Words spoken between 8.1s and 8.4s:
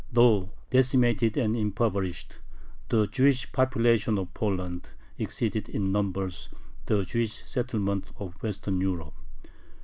of